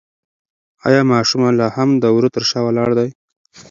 [0.87, 3.09] ایا ماشوم لا هم د وره تر شا ولاړ دی؟